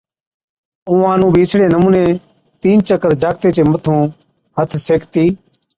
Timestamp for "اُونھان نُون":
0.89-1.31